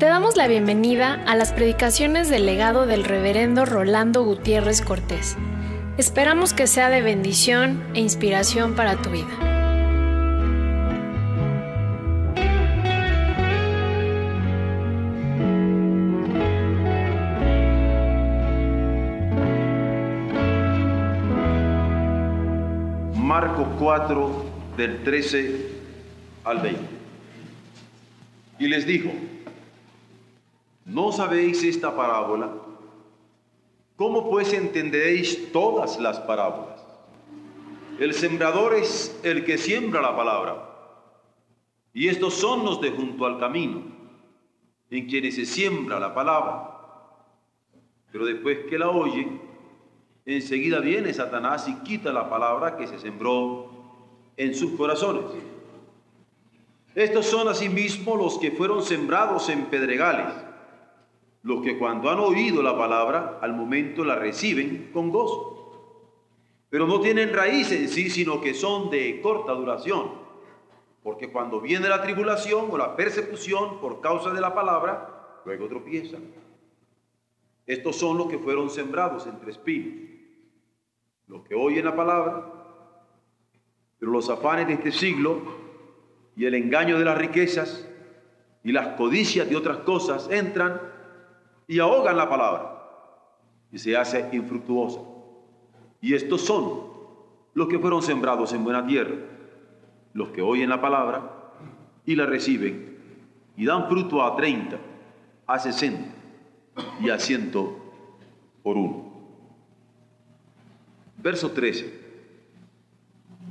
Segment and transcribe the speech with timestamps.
[0.00, 5.36] Te damos la bienvenida a las predicaciones del legado del reverendo Rolando Gutiérrez Cortés.
[5.98, 9.28] Esperamos que sea de bendición e inspiración para tu vida.
[23.16, 24.46] Marcos 4
[24.78, 25.66] del 13
[26.44, 26.80] al 20.
[28.60, 29.10] Y les dijo,
[31.00, 32.50] ¿no sabéis esta parábola?
[33.96, 36.84] ¿Cómo pues entenderéis todas las parábolas?
[37.98, 40.62] El sembrador es el que siembra la palabra.
[41.94, 43.80] Y estos son los de junto al camino,
[44.90, 46.78] en quienes se siembra la palabra.
[48.12, 49.40] Pero después que la oyen,
[50.26, 53.70] enseguida viene Satanás y quita la palabra que se sembró
[54.36, 55.24] en sus corazones.
[56.94, 60.49] Estos son asimismo los que fueron sembrados en pedregales,
[61.42, 65.60] los que cuando han oído la palabra, al momento la reciben con gozo,
[66.68, 70.12] pero no tienen raíz en sí, sino que son de corta duración,
[71.02, 76.22] porque cuando viene la tribulación o la persecución por causa de la palabra, luego tropiezan.
[77.66, 80.10] Estos son los que fueron sembrados entre espinos,
[81.26, 82.52] los que oyen la palabra,
[83.98, 85.40] pero los afanes de este siglo
[86.36, 87.88] y el engaño de las riquezas
[88.62, 90.80] y las codicias de otras cosas entran
[91.70, 92.82] y ahogan la palabra
[93.70, 94.98] y se hace infructuosa.
[96.00, 96.82] Y estos son
[97.54, 99.14] los que fueron sembrados en buena tierra,
[100.12, 101.52] los que oyen la palabra
[102.04, 102.98] y la reciben
[103.56, 104.80] y dan fruto a 30,
[105.46, 106.10] a 60
[107.02, 107.52] y a 100
[108.64, 109.12] por uno.
[111.18, 112.00] Verso 13.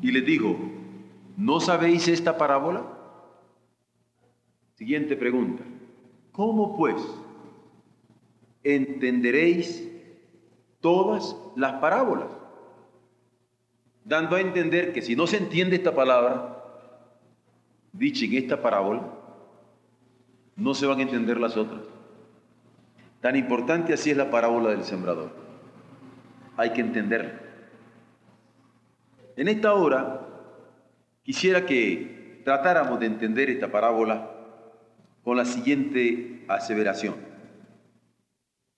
[0.02, 0.58] Y les dijo,
[1.38, 2.84] ¿No sabéis esta parábola?
[4.75, 5.64] Siguiente pregunta.
[6.34, 7.02] ¿Cómo pues
[8.64, 9.88] entenderéis
[10.81, 12.28] todas las parábolas?
[14.03, 16.64] Dando a entender que si no se entiende esta palabra,
[17.94, 19.03] dicha en esta parábola,
[20.56, 21.81] no se van a entender las otras.
[23.22, 25.31] Tan importante así es la parábola del sembrador.
[26.58, 27.40] Hay que entenderla.
[29.36, 30.30] En esta hora
[31.30, 34.31] Quisiera que tratáramos de entender esta parábola
[35.24, 37.28] con la siguiente aseveración.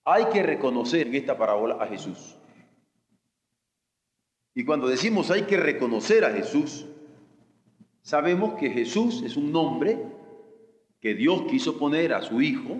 [0.03, 2.37] Hay que reconocer en esta parábola a Jesús.
[4.53, 6.85] Y cuando decimos hay que reconocer a Jesús,
[8.01, 10.03] sabemos que Jesús es un nombre
[10.99, 12.77] que Dios quiso poner a su Hijo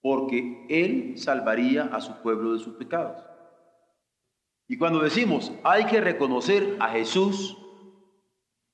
[0.00, 3.22] porque Él salvaría a su pueblo de sus pecados.
[4.66, 7.56] Y cuando decimos hay que reconocer a Jesús,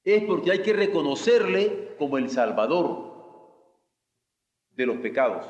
[0.04, 3.14] es porque hay que reconocerle como el Salvador
[4.70, 5.46] de los pecados,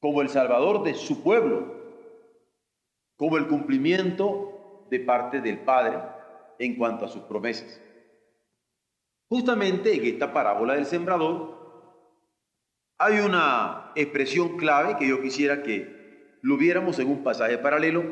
[0.00, 1.74] como el Salvador de su pueblo,
[3.16, 5.98] como el cumplimiento de parte del Padre
[6.58, 7.80] en cuanto a sus promesas.
[9.28, 11.60] Justamente en esta parábola del sembrador
[12.98, 18.04] hay una expresión clave que yo quisiera que lo viéramos en un pasaje paralelo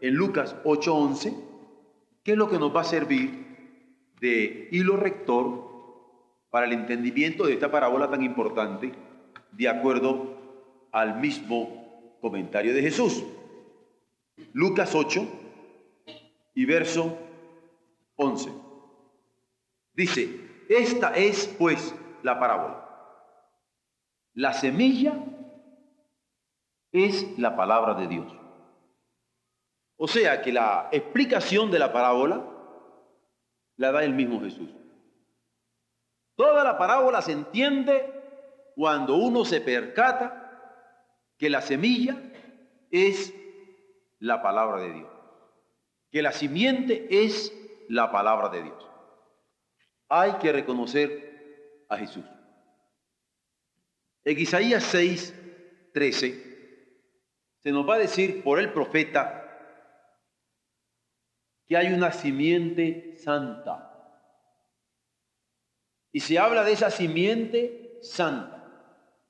[0.00, 1.34] en Lucas 8:11,
[2.22, 3.46] que es lo que nos va a servir
[4.20, 5.66] de hilo rector
[6.50, 8.92] para el entendimiento de esta parábola tan importante,
[9.52, 10.35] de acuerdo
[10.92, 13.24] al mismo comentario de Jesús.
[14.52, 15.26] Lucas 8
[16.54, 17.16] y verso
[18.16, 18.50] 11.
[19.92, 22.82] Dice, esta es pues la parábola.
[24.34, 25.14] La semilla
[26.92, 28.32] es la palabra de Dios.
[29.96, 32.44] O sea que la explicación de la parábola
[33.76, 34.70] la da el mismo Jesús.
[36.34, 38.12] Toda la parábola se entiende
[38.74, 40.45] cuando uno se percata
[41.38, 42.20] que la semilla
[42.90, 43.34] es
[44.18, 45.10] la palabra de Dios,
[46.10, 47.52] que la simiente es
[47.88, 48.90] la palabra de Dios.
[50.08, 52.24] Hay que reconocer a Jesús.
[54.24, 55.34] En Isaías 6,
[55.92, 56.46] 13,
[57.60, 59.42] se nos va a decir por el profeta
[61.66, 63.82] que hay una simiente santa.
[66.12, 68.52] Y se habla de esa simiente santa.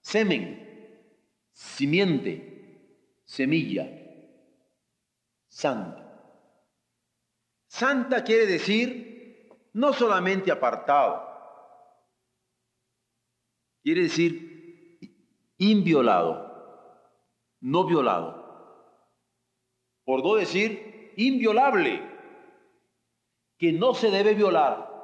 [0.03, 0.66] Semen,
[1.57, 3.89] simiente, semilla,
[5.49, 6.03] santa.
[7.67, 11.27] Santa quiere decir no solamente apartado,
[13.83, 17.17] quiere decir inviolado,
[17.61, 18.45] no violado.
[20.05, 22.03] Por no decir inviolable
[23.57, 24.95] que no se debe violar.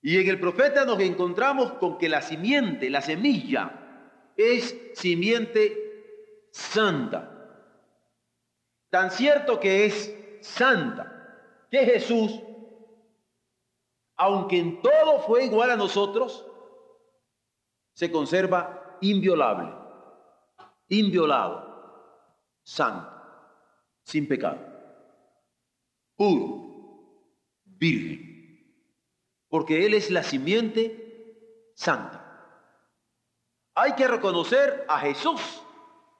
[0.00, 3.85] Y en el profeta nos encontramos con que la simiente, la semilla,
[4.36, 7.32] es simiente santa.
[8.90, 12.40] Tan cierto que es santa, que Jesús,
[14.16, 16.46] aunque en todo fue igual a nosotros,
[17.92, 19.72] se conserva inviolable,
[20.88, 21.66] inviolado,
[22.62, 23.10] santo,
[24.02, 24.58] sin pecado,
[26.14, 26.66] puro,
[27.64, 28.26] virgen,
[29.48, 32.25] porque Él es la simiente santa.
[33.78, 35.62] Hay que reconocer a Jesús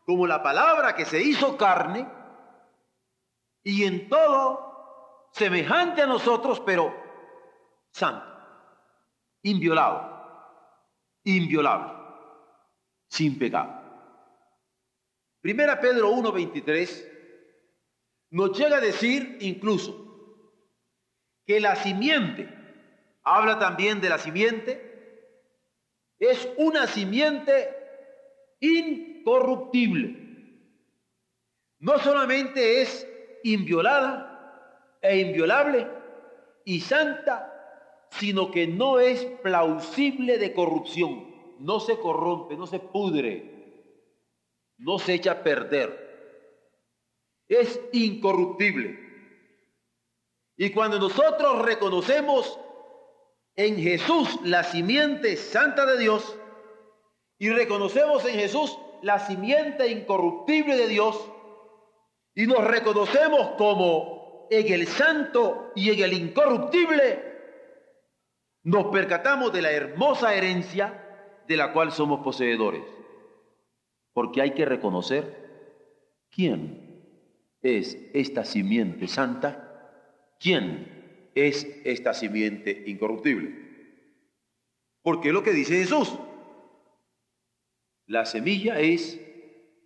[0.04, 2.06] como la palabra que se hizo carne
[3.62, 6.94] y en todo semejante a nosotros, pero
[7.90, 8.26] santo,
[9.42, 10.06] inviolado,
[11.24, 11.94] inviolable,
[13.08, 13.72] sin pecado.
[15.40, 17.12] Primera Pedro 1:23
[18.32, 19.96] nos llega a decir incluso
[21.46, 22.52] que la simiente,
[23.22, 24.85] habla también de la simiente,
[26.18, 27.74] es una simiente
[28.60, 30.26] incorruptible.
[31.78, 33.06] No solamente es
[33.44, 35.86] inviolada e inviolable
[36.64, 37.52] y santa,
[38.10, 43.92] sino que no es plausible de corrupción, no se corrompe, no se pudre,
[44.78, 46.06] no se echa a perder,
[47.48, 49.04] es incorruptible.
[50.56, 52.58] Y cuando nosotros reconocemos
[53.56, 56.38] en Jesús la simiente santa de Dios
[57.38, 61.30] y reconocemos en Jesús la simiente incorruptible de Dios,
[62.34, 67.22] y nos reconocemos como en el santo y en el incorruptible,
[68.62, 71.02] nos percatamos de la hermosa herencia
[71.46, 72.82] de la cual somos poseedores.
[74.12, 77.02] Porque hay que reconocer quién
[77.62, 80.95] es esta simiente santa, quién
[81.36, 83.54] es esta simiente incorruptible.
[85.02, 86.18] Porque es lo que dice Jesús.
[88.06, 89.20] La semilla es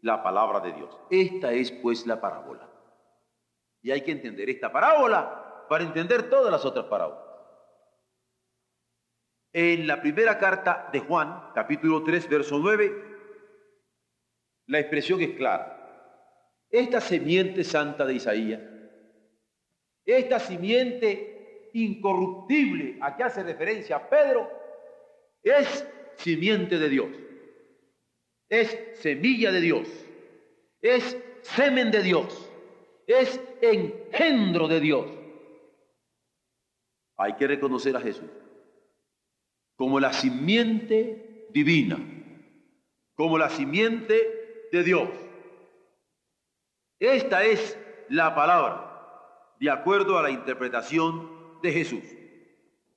[0.00, 0.96] la palabra de Dios.
[1.10, 2.70] Esta es pues la parábola.
[3.82, 7.24] Y hay que entender esta parábola para entender todas las otras parábolas.
[9.52, 13.10] En la primera carta de Juan, capítulo 3, verso 9,
[14.66, 15.76] la expresión es clara.
[16.70, 18.60] Esta simiente santa de Isaías,
[20.04, 21.39] esta simiente
[21.74, 22.98] incorruptible.
[23.00, 24.50] A que hace referencia Pedro,
[25.42, 25.86] es
[26.16, 27.08] simiente de Dios.
[28.48, 29.88] Es semilla de Dios,
[30.82, 32.50] es semen de Dios,
[33.06, 35.06] es engendro de Dios.
[37.16, 38.28] Hay que reconocer a Jesús
[39.76, 41.98] como la simiente divina,
[43.14, 45.08] como la simiente de Dios.
[46.98, 47.78] Esta es
[48.08, 52.04] la palabra, de acuerdo a la interpretación de Jesús.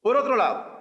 [0.02, 0.74] Por otro lado,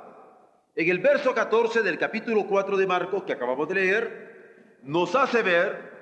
[0.74, 5.42] en el verso 14 del capítulo 4 de Marcos que acabamos de leer, nos hace
[5.42, 5.92] ver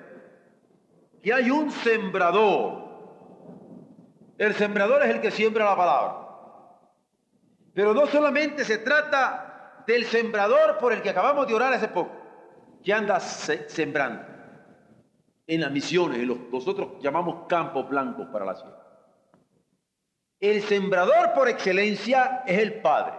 [1.21, 2.89] que hay un sembrador.
[4.37, 6.17] El sembrador es el que siembra la palabra.
[7.73, 12.11] Pero no solamente se trata del sembrador por el que acabamos de orar hace poco,
[12.83, 14.31] que anda sembrando
[15.47, 18.80] en las misiones, en los nosotros llamamos campos blancos para la ciudad.
[20.41, 23.13] El sembrador por excelencia es el Padre.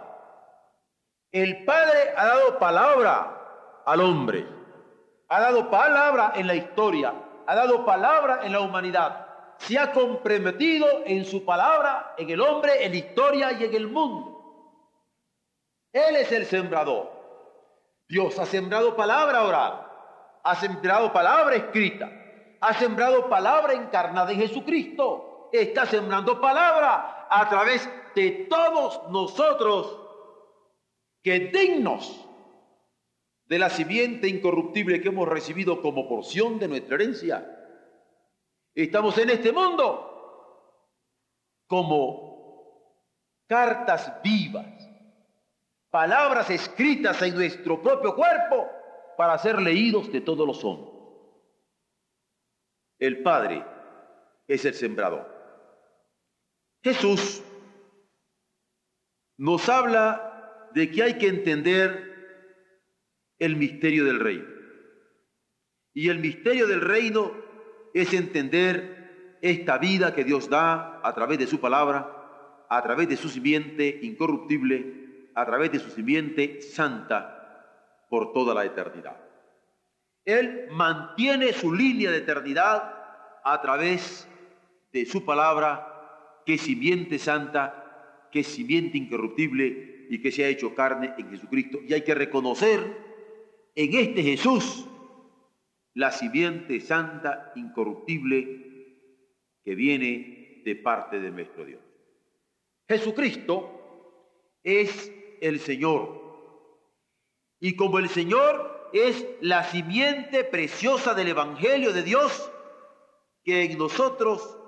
[1.31, 4.63] El Padre ha dado palabra al hombre
[5.33, 7.11] ha dado palabra en la historia,
[7.47, 9.25] ha dado palabra en la humanidad,
[9.57, 13.87] se ha comprometido en su palabra, en el hombre, en la historia y en el
[13.87, 14.29] mundo.
[15.91, 17.11] Él es el sembrador.
[18.07, 19.87] Dios ha sembrado palabra oral,
[20.43, 22.11] ha sembrado palabra escrita,
[22.61, 29.99] ha sembrado palabra encarnada en Jesucristo, está sembrando palabra a través de todos nosotros
[31.21, 32.27] que dignos
[33.45, 37.47] de la simiente incorruptible que hemos recibido como porción de nuestra herencia.
[38.73, 40.09] Estamos en este mundo
[41.67, 43.03] como
[43.47, 44.65] cartas vivas,
[45.91, 48.67] palabras escritas en nuestro propio cuerpo
[49.15, 50.93] para ser leídos de todos los hombres.
[52.97, 53.63] El Padre
[54.47, 55.32] es el sembrador.
[56.83, 57.41] Jesús
[59.37, 62.13] nos habla de que hay que entender
[63.39, 64.45] el misterio del reino.
[65.93, 67.31] Y el misterio del reino
[67.93, 73.17] es entender esta vida que Dios da a través de su palabra, a través de
[73.17, 77.43] su simiente incorruptible, a través de su simiente santa
[78.09, 79.17] por toda la eternidad.
[80.25, 82.93] Él mantiene su línea de eternidad
[83.43, 84.27] a través
[84.91, 85.92] de su palabra,
[86.45, 91.79] que simiente santa, que simiente incorruptible, y que se ha hecho carne en Jesucristo.
[91.87, 92.79] Y hay que reconocer
[93.75, 94.87] en este Jesús
[95.93, 98.63] la simiente santa, incorruptible,
[99.63, 101.81] que viene de parte de nuestro Dios.
[102.87, 106.21] Jesucristo es el Señor.
[107.59, 112.51] Y como el Señor es la simiente preciosa del Evangelio de Dios
[113.43, 114.59] que en nosotros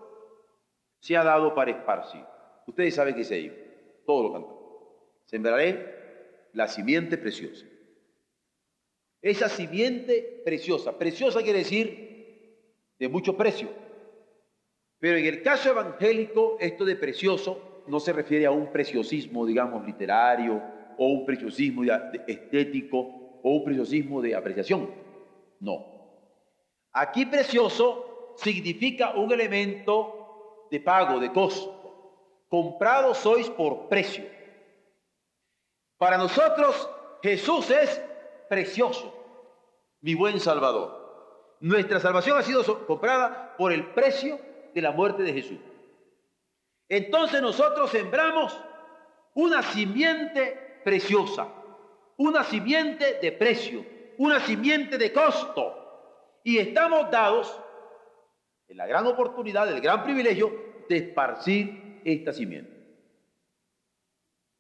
[1.06, 2.24] se ha dado para esparcir.
[2.66, 3.54] Ustedes saben que se iba,
[4.08, 4.60] todo lo cantamos.
[5.26, 7.64] Sembraré la simiente preciosa.
[9.22, 12.58] Esa simiente preciosa, preciosa quiere decir
[12.98, 13.70] de mucho precio.
[14.98, 19.86] Pero en el caso evangélico, esto de precioso no se refiere a un preciosismo, digamos,
[19.86, 20.60] literario,
[20.98, 21.84] o un preciosismo
[22.26, 24.90] estético, o un preciosismo de apreciación.
[25.60, 25.86] No.
[26.94, 30.25] Aquí precioso significa un elemento
[30.70, 31.74] de pago, de costo.
[32.50, 34.26] Comprado sois por precio.
[35.98, 36.90] Para nosotros
[37.22, 38.02] Jesús es
[38.50, 39.14] precioso,
[40.02, 41.06] mi buen Salvador.
[41.60, 44.40] Nuestra salvación ha sido comprada por el precio
[44.74, 45.60] de la muerte de Jesús.
[46.90, 48.56] Entonces nosotros sembramos
[49.34, 51.48] una simiente preciosa,
[52.18, 53.86] una simiente de precio,
[54.18, 55.82] una simiente de costo.
[56.44, 57.60] Y estamos dados
[58.68, 60.52] en la gran oportunidad, el gran privilegio
[60.90, 62.76] de esparcir esta simiente.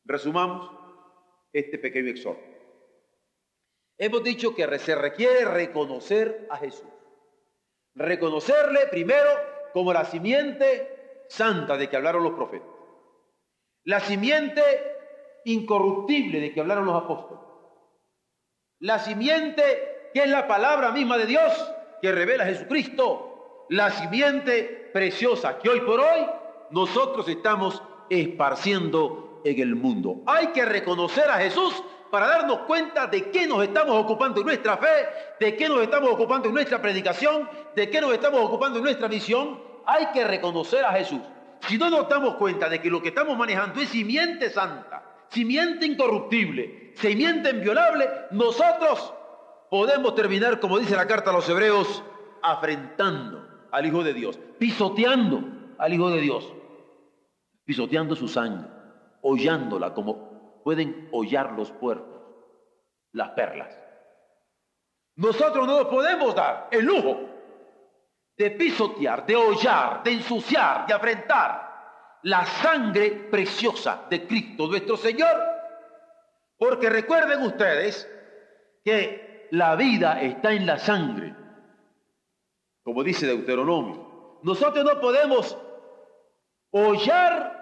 [0.03, 0.71] Resumamos
[1.51, 2.43] este pequeño exhorto.
[3.97, 6.89] Hemos dicho que se requiere reconocer a Jesús.
[7.95, 9.29] Reconocerle primero
[9.73, 12.67] como la simiente santa de que hablaron los profetas.
[13.83, 14.61] La simiente
[15.45, 17.43] incorruptible de que hablaron los apóstoles.
[18.79, 23.24] La simiente que es la palabra misma de Dios que revela a Jesucristo.
[23.69, 26.25] La simiente preciosa que hoy por hoy
[26.69, 30.21] nosotros estamos esparciendo en el mundo.
[30.27, 31.73] Hay que reconocer a Jesús
[32.11, 35.07] para darnos cuenta de qué nos estamos ocupando en nuestra fe,
[35.39, 39.07] de qué nos estamos ocupando en nuestra predicación, de qué nos estamos ocupando en nuestra
[39.07, 39.59] misión.
[39.85, 41.21] Hay que reconocer a Jesús.
[41.67, 45.85] Si no nos damos cuenta de que lo que estamos manejando es simiente santa, simiente
[45.87, 49.11] incorruptible, simiente inviolable, nosotros
[49.69, 52.03] podemos terminar, como dice la carta a los hebreos,
[52.43, 53.44] afrentando
[53.75, 55.41] al Hijo de Dios, pisoteando
[55.77, 56.53] al Hijo de Dios,
[57.65, 58.75] pisoteando su sangre
[59.27, 62.21] hollándola como pueden hollar los puertos,
[63.11, 63.75] las perlas.
[65.15, 67.21] Nosotros no nos podemos dar el lujo
[68.37, 75.35] de pisotear, de hollar, de ensuciar, de afrentar la sangre preciosa de Cristo nuestro Señor.
[76.57, 78.07] Porque recuerden ustedes
[78.83, 81.35] que la vida está en la sangre,
[82.85, 84.39] como dice Deuteronomio.
[84.43, 85.57] Nosotros no podemos
[86.69, 87.55] hollar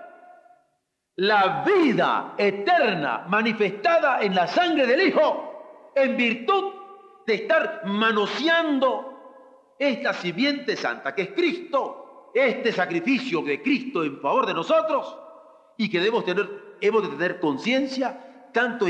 [1.15, 6.73] la vida eterna manifestada en la sangre del Hijo en virtud
[7.25, 14.45] de estar manoseando esta simiente santa que es Cristo, este sacrificio de Cristo en favor
[14.45, 15.17] de nosotros
[15.77, 18.87] y que debemos tener, hemos de tener conciencia tanto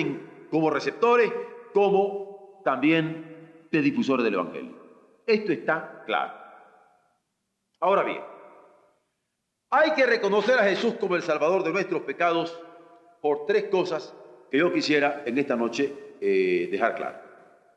[0.50, 1.32] como receptores
[1.76, 4.83] como también de difusores del Evangelio.
[5.26, 6.34] Esto está claro.
[7.80, 8.22] Ahora bien,
[9.70, 12.60] hay que reconocer a Jesús como el Salvador de nuestros pecados
[13.22, 14.16] por tres cosas
[14.52, 17.18] que yo quisiera en esta noche eh, dejar claro.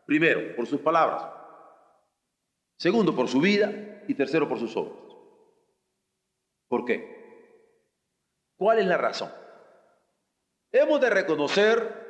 [0.05, 1.25] Primero, por sus palabras.
[2.79, 3.73] Segundo, por su vida.
[4.09, 4.99] Y tercero, por sus obras.
[6.69, 7.17] ¿Por qué?
[8.57, 9.31] ¿Cuál es la razón?
[10.71, 12.07] Hemos de reconocer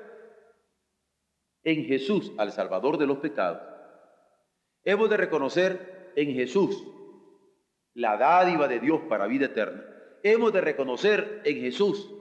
[1.62, 3.75] en Jesús al Salvador de los pecados.
[4.86, 6.86] Hemos de reconocer en Jesús
[7.92, 9.84] la dádiva de Dios para vida eterna,
[10.22, 12.14] hemos de reconocer en Jesús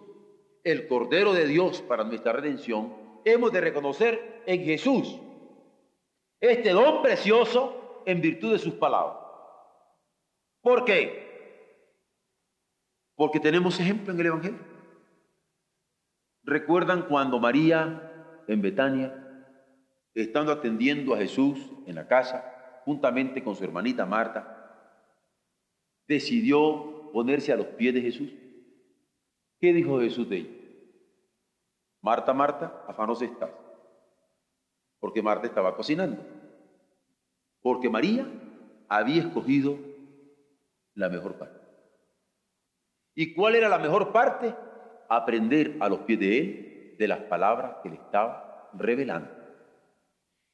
[0.64, 5.22] el Cordero de Dios para nuestra redención, hemos de reconocer en Jesús
[6.42, 9.20] este don precioso en virtud de sus palabras.
[10.62, 11.24] ¿Por qué?
[13.14, 14.60] Porque tenemos ejemplo en el Evangelio.
[16.42, 19.22] ¿Recuerdan cuando María en Betania,
[20.16, 22.54] estando atendiendo a Jesús en la casa,
[22.86, 24.56] juntamente con su hermanita Marta,
[26.08, 28.32] decidió ponerse a los pies de Jesús.
[29.60, 30.50] ¿Qué dijo Jesús de ella?
[32.02, 33.50] Marta, Marta, afanosa estás.
[35.00, 36.24] Porque Marta estaba cocinando.
[37.62, 38.28] Porque María
[38.88, 39.78] había escogido
[40.94, 41.60] la mejor parte.
[43.16, 44.54] ¿Y cuál era la mejor parte?
[45.10, 49.32] Aprender a los pies de Él de las palabras que le estaba revelando.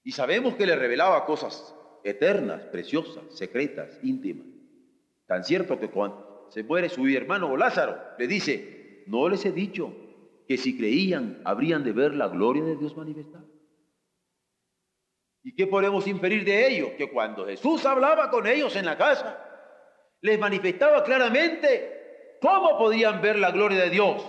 [0.03, 4.47] Y sabemos que le revelaba cosas eternas, preciosas, secretas, íntimas.
[5.27, 9.93] Tan cierto que cuando se muere su hermano Lázaro, le dice, no les he dicho
[10.47, 13.45] que si creían habrían de ver la gloria de Dios manifestada.
[15.43, 16.95] ¿Y qué podemos inferir de ello?
[16.97, 19.43] Que cuando Jesús hablaba con ellos en la casa,
[20.21, 24.23] les manifestaba claramente cómo podían ver la gloria de Dios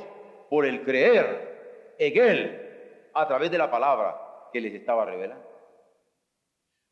[0.49, 4.17] por el creer en Él a través de la palabra
[4.53, 5.52] que les estaba revelando.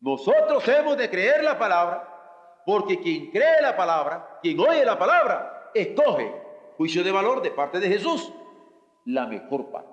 [0.00, 2.06] Nosotros hemos de creer la palabra
[2.64, 6.34] porque quien cree la palabra, quien oye la palabra, escoge
[6.76, 8.32] juicio de valor de parte de Jesús,
[9.04, 9.92] la mejor parte.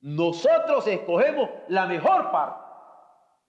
[0.00, 2.64] Nosotros escogemos la mejor parte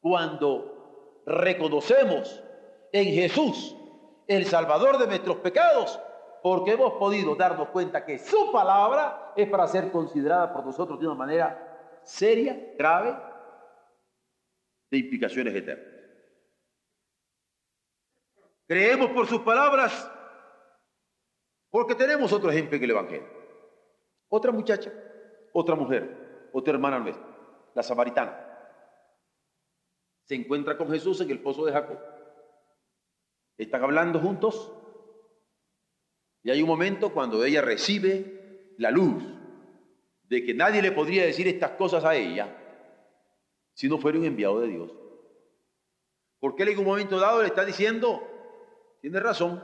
[0.01, 2.43] cuando reconocemos
[2.91, 3.75] en Jesús
[4.27, 5.99] el Salvador de nuestros pecados,
[6.41, 11.05] porque hemos podido darnos cuenta que su palabra es para ser considerada por nosotros de
[11.05, 13.15] una manera seria, grave,
[14.91, 15.87] de implicaciones eternas.
[18.67, 20.09] Creemos por sus palabras
[21.69, 23.27] porque tenemos otro ejemplo en el Evangelio.
[24.27, 24.91] Otra muchacha,
[25.53, 27.25] otra mujer, otra hermana nuestra,
[27.73, 28.47] la samaritana.
[30.25, 31.97] Se encuentra con Jesús en el pozo de Jacob.
[33.57, 34.71] Están hablando juntos
[36.43, 39.23] y hay un momento cuando ella recibe la luz
[40.23, 42.60] de que nadie le podría decir estas cosas a ella
[43.73, 44.91] si no fuera un enviado de Dios.
[46.39, 48.27] Porque él en un momento dado le está diciendo,
[49.01, 49.63] tiene razón,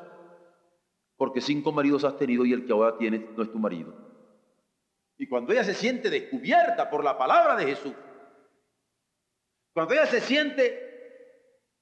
[1.16, 3.94] porque cinco maridos has tenido y el que ahora tienes no es tu marido.
[5.18, 7.94] Y cuando ella se siente descubierta por la palabra de Jesús,
[9.74, 10.88] cuando ella se siente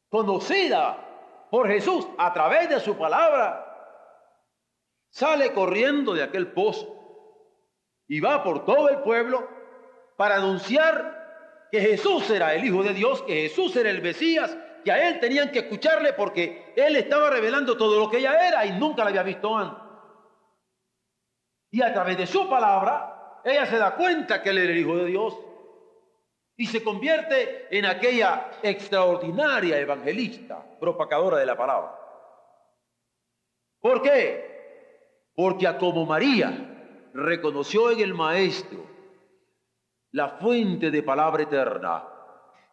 [0.10, 3.62] conocida por Jesús a través de su palabra,
[5.10, 6.94] sale corriendo de aquel pozo
[8.08, 9.48] y va por todo el pueblo
[10.16, 11.25] para anunciar
[11.72, 15.20] que Jesús era el Hijo de Dios, que Jesús era el Mesías, que a él
[15.20, 19.10] tenían que escucharle porque él estaba revelando todo lo que ella era y nunca la
[19.10, 19.84] había visto antes.
[21.72, 24.96] Y a través de su palabra, ella se da cuenta que él era el Hijo
[24.96, 25.38] de Dios
[26.58, 32.00] y se convierte en aquella extraordinaria evangelista, propagadora de la palabra.
[33.80, 35.32] ¿Por qué?
[35.36, 38.95] Porque a como María reconoció en el Maestro
[40.16, 42.08] la fuente de palabra eterna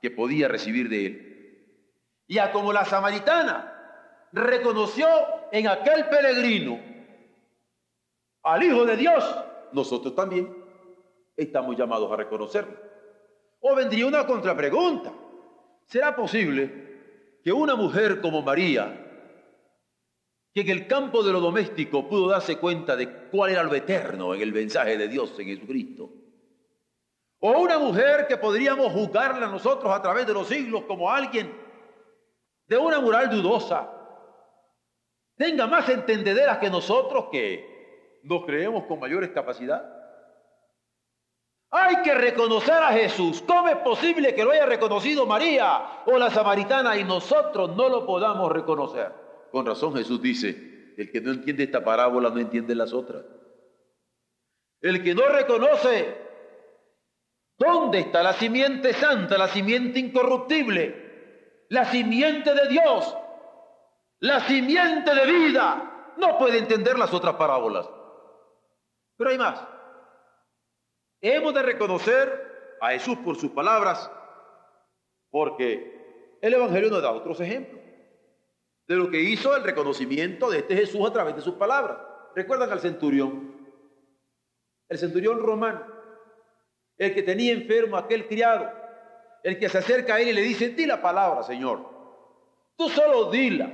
[0.01, 5.09] que podía recibir de él, y a como la samaritana reconoció
[5.51, 6.79] en aquel peregrino
[8.45, 9.37] al Hijo de Dios,
[9.73, 10.55] nosotros también
[11.37, 12.77] estamos llamados a reconocerlo.
[13.59, 15.13] O vendría una contrapregunta.
[15.87, 19.05] ¿Será posible que una mujer como María,
[20.55, 24.33] que en el campo de lo doméstico pudo darse cuenta de cuál era lo eterno
[24.33, 26.22] en el mensaje de Dios en Jesucristo,
[27.45, 31.53] o una mujer que podríamos juzgarla nosotros a través de los siglos como alguien
[32.69, 33.91] de una moral dudosa,
[35.37, 39.91] tenga más entendederas que nosotros que nos creemos con mayores capacidades?
[41.73, 43.43] Hay que reconocer a Jesús.
[43.45, 48.07] ¿Cómo es posible que lo haya reconocido María o la samaritana y nosotros no lo
[48.07, 49.11] podamos reconocer?
[49.51, 53.25] Con razón Jesús dice, el que no entiende esta parábola no entiende las otras.
[54.81, 56.22] El que no reconoce
[57.63, 63.17] dónde está la simiente santa, la simiente incorruptible, la simiente de Dios,
[64.21, 67.89] la simiente de vida, no puede entender las otras parábolas.
[69.17, 69.65] Pero hay más.
[71.21, 74.11] Hemos de reconocer a Jesús por sus palabras,
[75.31, 77.81] porque el Evangelio nos da otros ejemplos
[78.89, 81.99] de lo que hizo el reconocimiento de este Jesús a través de sus palabras.
[82.35, 83.57] ¿Recuerdan al centurión?
[84.89, 85.87] El centurión romano,
[87.05, 88.71] el que tenía enfermo aquel criado,
[89.43, 91.91] el que se acerca a él y le dice, di la palabra, Señor.
[92.77, 93.71] Tú solo dila,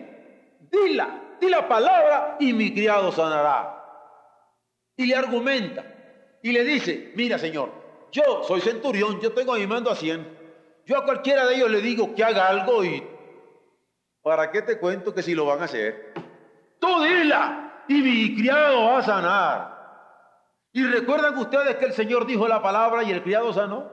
[0.70, 3.74] dila, di la palabra y mi criado sanará.
[4.96, 5.84] Y le argumenta,
[6.42, 7.70] y le dice, mira señor,
[8.12, 10.38] yo soy centurión, yo tengo a mi mando a 100.
[10.86, 13.06] Yo a cualquiera de ellos le digo que haga algo y
[14.22, 16.14] ¿para qué te cuento que si lo van a hacer?
[16.78, 19.77] Tú dila y mi criado va a sanar.
[20.72, 23.90] ¿Y recuerdan ustedes que el Señor dijo la palabra y el criado sanó?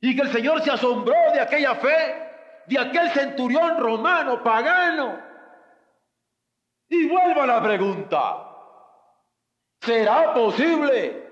[0.00, 5.18] Y que el Señor se asombró de aquella fe, de aquel centurión romano, pagano.
[6.88, 8.44] Y vuelvo a la pregunta.
[9.80, 11.28] ¿Será posible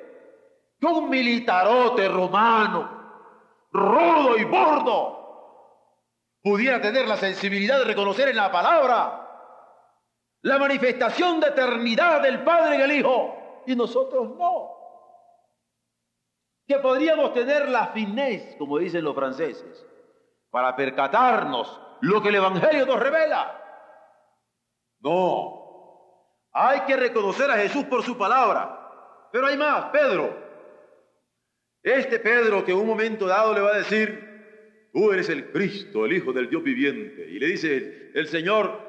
[0.80, 5.16] que un militarote romano, rudo y bordo,
[6.42, 9.22] pudiera tener la sensibilidad de reconocer en la palabra
[10.42, 14.70] la manifestación de eternidad del Padre en el Hijo y nosotros no?
[16.66, 19.86] Que podríamos tener la finés, como dicen los franceses,
[20.50, 23.62] para percatarnos lo que el Evangelio nos revela.
[25.00, 25.66] No,
[26.52, 29.28] hay que reconocer a Jesús por su palabra.
[29.30, 30.34] Pero hay más, Pedro.
[31.82, 36.06] Este Pedro que en un momento dado le va a decir, tú eres el Cristo,
[36.06, 37.28] el Hijo del Dios viviente.
[37.28, 38.80] Y le dice el Señor,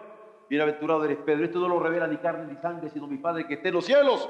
[0.49, 3.55] bienaventurado eres Pedro, esto no lo revela ni carne ni sangre, sino mi Padre que
[3.55, 4.29] esté en los cielos.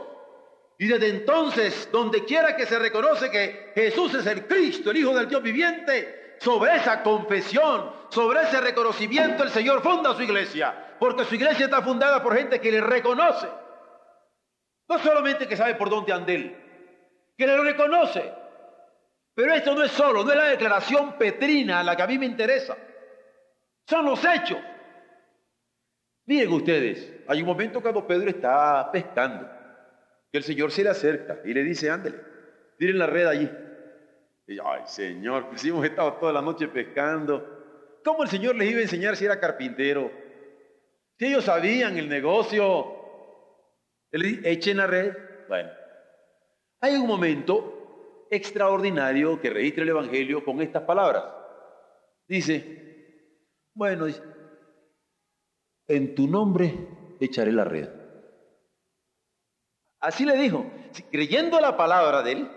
[0.79, 5.15] Y desde entonces, donde quiera que se reconoce que Jesús es el Cristo, el Hijo
[5.15, 11.25] del Dios viviente, sobre esa confesión, sobre ese reconocimiento, el Señor funda su iglesia, porque
[11.25, 13.47] su iglesia está fundada por gente que le reconoce.
[14.87, 16.55] No solamente que sabe por dónde anda él,
[17.35, 18.31] que le reconoce.
[19.33, 22.27] Pero esto no es solo, no es la declaración petrina la que a mí me
[22.27, 22.77] interesa.
[23.87, 24.59] Son los hechos.
[26.25, 29.56] Miren ustedes, hay un momento cuando Pedro está pescando
[30.31, 32.19] que el Señor se le acerca y le dice, ándele,
[32.77, 33.49] tiren la red allí.
[34.47, 37.99] Y ay, Señor, pues hemos estado toda la noche pescando.
[38.03, 40.09] ¿Cómo el Señor les iba a enseñar si era carpintero?
[41.17, 42.95] Si ellos sabían el negocio,
[44.11, 45.13] él echen la red.
[45.47, 45.69] Bueno,
[46.79, 51.23] hay un momento extraordinario que registra el Evangelio con estas palabras.
[52.27, 54.21] Dice, bueno, dice,
[55.87, 56.73] en tu nombre
[57.19, 57.96] echaré la red.
[60.07, 60.65] Así le dijo,
[61.11, 62.51] creyendo la palabra de él,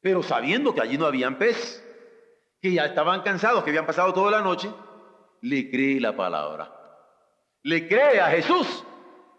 [0.00, 1.84] pero sabiendo que allí no habían pez,
[2.62, 4.70] que ya estaban cansados, que habían pasado toda la noche,
[5.42, 6.72] le cree la palabra.
[7.62, 8.86] Le cree a Jesús.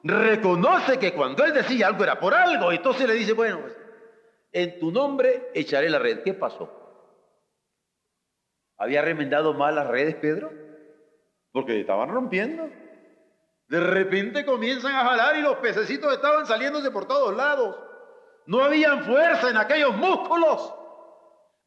[0.03, 3.75] Reconoce que cuando él decía algo era por algo, entonces le dice, bueno, pues,
[4.51, 6.21] en tu nombre echaré la red.
[6.21, 6.71] ¿Qué pasó?
[8.77, 10.51] ¿Había remendado mal las redes, Pedro?
[11.51, 12.69] Porque estaban rompiendo.
[13.67, 17.75] De repente comienzan a jalar y los pececitos estaban saliéndose por todos lados.
[18.45, 20.73] No habían fuerza en aquellos músculos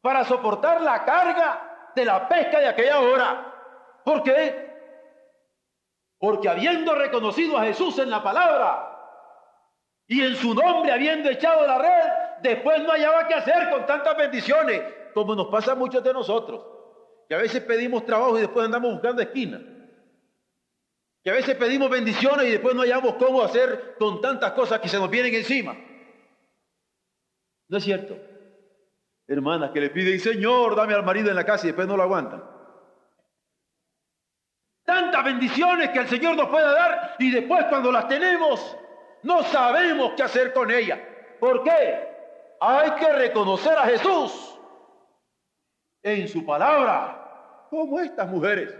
[0.01, 4.01] para soportar la carga de la pesca de aquella hora.
[4.03, 4.71] ¿Por qué?
[6.17, 8.97] Porque habiendo reconocido a Jesús en la palabra
[10.07, 12.11] y en su nombre habiendo echado la red,
[12.41, 14.81] después no hallaba qué hacer con tantas bendiciones,
[15.13, 16.65] como nos pasa a muchos de nosotros,
[17.29, 19.61] que a veces pedimos trabajo y después andamos buscando esquinas
[21.23, 24.89] que a veces pedimos bendiciones y después no hallamos cómo hacer con tantas cosas que
[24.89, 25.75] se nos vienen encima.
[27.67, 28.17] ¿No es cierto?
[29.27, 32.03] Hermanas que le piden, Señor, dame al marido en la casa y después no lo
[32.03, 32.43] aguantan.
[34.83, 38.75] Tantas bendiciones que el Señor nos puede dar y después cuando las tenemos
[39.23, 40.99] no sabemos qué hacer con ellas.
[41.39, 42.07] ¿Por qué?
[42.59, 44.59] Hay que reconocer a Jesús
[46.03, 48.75] en su palabra, como estas mujeres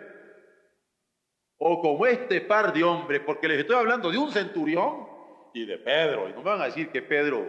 [1.64, 5.08] o como este par de hombres, porque les estoy hablando de un centurión
[5.54, 7.48] y de Pedro, y no me van a decir que Pedro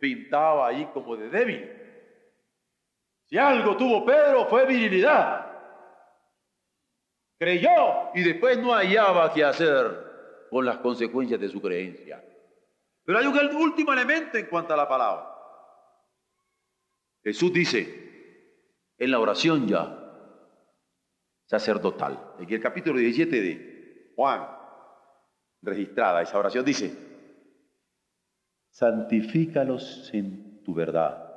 [0.00, 1.70] pintaba ahí como de débil.
[3.26, 5.52] Si algo tuvo Pedro fue virilidad.
[7.38, 12.24] Creyó y después no hallaba qué hacer con las consecuencias de su creencia.
[13.04, 15.28] Pero hay un último elemento en cuanto a la palabra.
[17.22, 20.01] Jesús dice en la oración ya,
[21.52, 22.34] sacerdotal.
[22.38, 24.48] En el capítulo 17 de Juan,
[25.60, 26.96] registrada esa oración, dice,
[28.70, 31.30] santifícalos en tu verdad.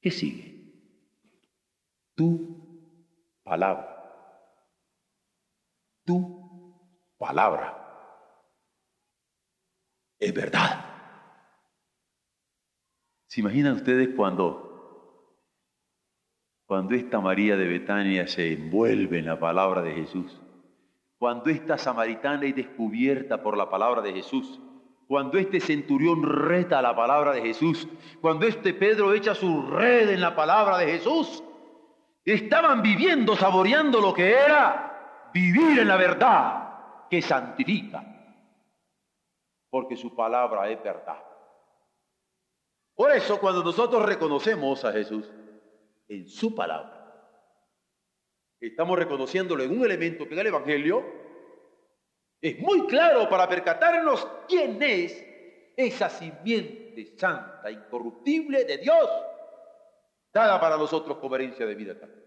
[0.00, 0.72] ¿Qué sigue?
[2.14, 3.88] Tu palabra.
[6.04, 7.76] Tu palabra.
[10.20, 10.84] Es verdad.
[13.26, 14.71] ¿Se imaginan ustedes cuando
[16.72, 20.40] cuando esta María de Betania se envuelve en la palabra de Jesús,
[21.18, 24.58] cuando esta samaritana es descubierta por la palabra de Jesús,
[25.06, 27.86] cuando este centurión reta la palabra de Jesús,
[28.22, 31.44] cuando este Pedro echa su red en la palabra de Jesús,
[32.24, 38.02] estaban viviendo, saboreando lo que era vivir en la verdad que santifica,
[39.68, 41.22] porque su palabra es verdad.
[42.94, 45.30] Por eso cuando nosotros reconocemos a Jesús,
[46.14, 47.00] en su palabra.
[48.60, 51.04] Estamos reconociéndolo en un elemento que en el Evangelio
[52.40, 55.24] es muy claro para percatarnos quién es
[55.76, 59.08] esa simiente santa, incorruptible de Dios,
[60.32, 62.22] dada para nosotros como herencia de vida eterna.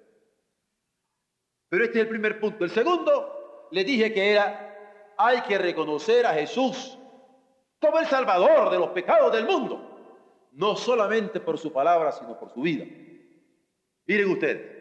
[1.69, 2.63] Pero este es el primer punto.
[2.63, 6.97] El segundo, le dije que era, hay que reconocer a Jesús
[7.79, 12.51] como el Salvador de los pecados del mundo, no solamente por su palabra, sino por
[12.51, 12.85] su vida.
[14.07, 14.75] Miren ustedes,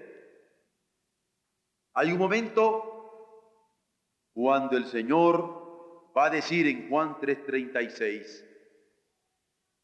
[1.94, 2.94] hay un momento
[4.34, 8.44] cuando el Señor va a decir en Juan 3:36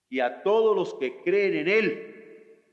[0.09, 2.65] que a todos los que creen en Él,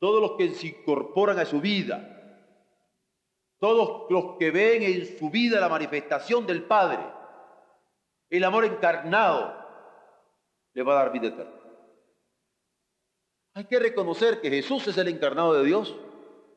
[0.00, 2.16] todos los que se incorporan a su vida,
[3.58, 7.04] todos los que ven en su vida la manifestación del Padre,
[8.30, 9.54] el amor encarnado,
[10.72, 11.59] le va a dar vida eterna.
[13.54, 15.96] Hay que reconocer que Jesús es el encarnado de Dios.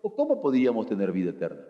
[0.02, 1.66] ¿O cómo podríamos tener vida eterna?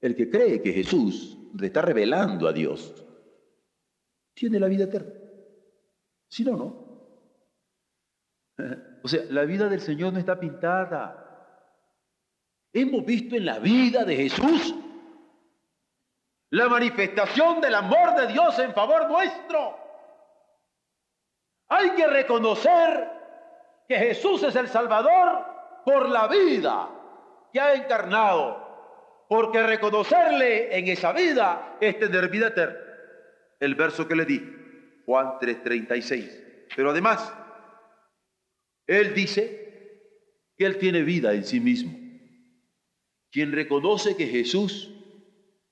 [0.00, 3.04] El que cree que Jesús le está revelando a Dios,
[4.34, 5.12] tiene la vida eterna.
[6.28, 6.86] Si no, no.
[9.02, 11.22] O sea, la vida del Señor no está pintada.
[12.72, 14.74] Hemos visto en la vida de Jesús
[16.50, 19.78] la manifestación del amor de Dios en favor nuestro.
[21.68, 23.15] Hay que reconocer
[23.88, 25.44] que Jesús es el Salvador
[25.84, 26.88] por la vida
[27.52, 32.78] que ha encarnado, porque reconocerle en esa vida es tener vida eterna.
[33.60, 34.40] El verso que le di,
[35.06, 36.66] Juan 3:36.
[36.74, 37.32] Pero además,
[38.86, 39.66] Él dice
[40.56, 41.96] que Él tiene vida en sí mismo.
[43.30, 44.92] Quien reconoce que Jesús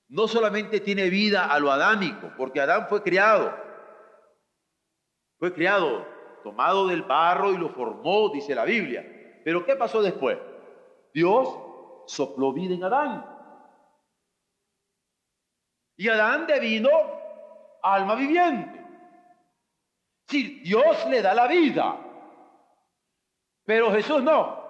[0.08, 3.56] no solamente tiene vida a lo adámico, porque Adán fue criado,
[5.38, 6.06] fue criado,
[6.44, 9.40] tomado del barro y lo formó, dice la Biblia.
[9.42, 10.38] Pero ¿qué pasó después?
[11.12, 11.48] Dios
[12.06, 13.26] sopló vida en Adán.
[15.96, 16.90] Y Adán devino
[17.82, 18.84] alma viviente.
[20.28, 21.98] Si Dios le da la vida,
[23.64, 24.62] pero Jesús no.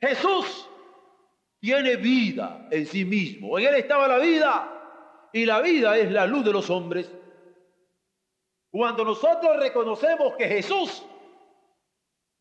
[0.00, 0.68] Jesús
[1.60, 3.58] tiene vida en sí mismo.
[3.58, 7.12] En él estaba la vida y la vida es la luz de los hombres.
[8.76, 11.02] Cuando nosotros reconocemos que Jesús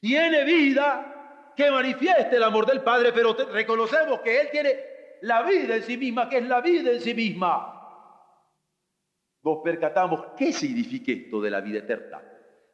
[0.02, 4.76] tiene vida, que manifieste el amor del Padre, pero reconocemos que Él tiene
[5.22, 7.72] la vida en sí misma, que es la vida en sí misma,
[9.44, 12.22] nos percatamos qué significa esto de la vida eterna.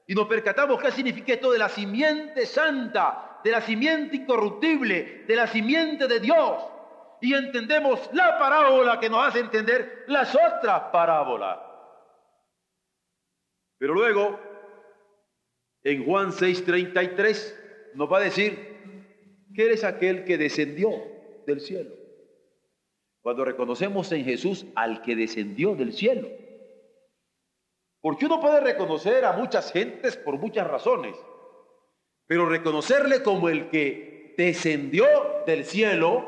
[0.08, 5.36] Y nos percatamos qué significa esto de la simiente santa, de la simiente incorruptible, de
[5.36, 6.64] la simiente de Dios.
[7.22, 11.71] Y entendemos la parábola que nos hace entender las otras parábolas.
[13.82, 14.40] Pero luego,
[15.84, 18.56] en Juan 6:33, nos va a decir
[19.56, 20.92] que eres aquel que descendió
[21.48, 21.90] del cielo.
[23.24, 26.30] Cuando reconocemos en Jesús al que descendió del cielo.
[28.02, 31.16] Porque uno puede reconocer a muchas gentes por muchas razones.
[32.28, 35.08] Pero reconocerle como el que descendió
[35.48, 36.24] del cielo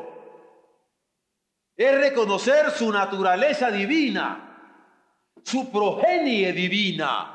[1.76, 7.33] es reconocer su naturaleza divina, su progenie divina,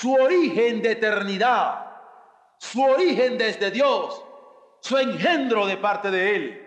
[0.00, 1.84] su origen de eternidad,
[2.56, 4.24] su origen desde Dios,
[4.80, 6.66] su engendro de parte de Él.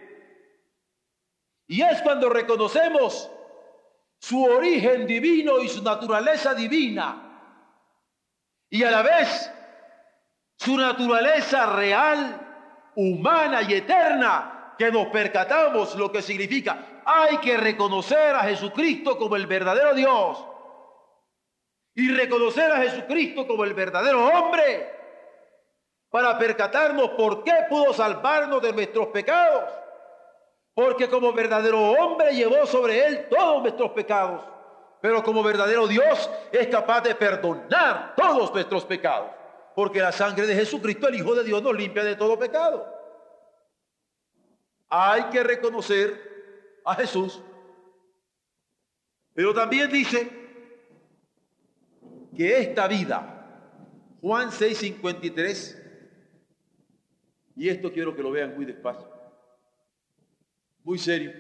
[1.66, 3.32] Y es cuando reconocemos
[4.20, 7.72] su origen divino y su naturaleza divina,
[8.70, 9.52] y a la vez
[10.56, 17.02] su naturaleza real, humana y eterna, que nos percatamos lo que significa.
[17.04, 20.53] Hay que reconocer a Jesucristo como el verdadero Dios
[21.96, 24.92] y reconocer a Jesucristo como el verdadero hombre
[26.10, 29.64] para percatarnos por qué pudo salvarnos de nuestros pecados.
[30.74, 34.44] Porque como verdadero hombre llevó sobre él todos nuestros pecados.
[35.02, 39.30] Pero como verdadero Dios es capaz de perdonar todos nuestros pecados
[39.76, 42.88] porque la sangre de Jesucristo, el Hijo de Dios, nos limpia de todo pecado.
[44.90, 47.42] Hay que reconocer a Jesús.
[49.34, 50.43] Pero también dice
[52.36, 55.80] que esta vida, Juan 6:53,
[57.56, 59.08] y esto quiero que lo vean muy despacio,
[60.84, 61.32] muy serio,